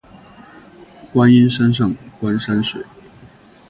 [1.13, 2.83] 观音山上观山水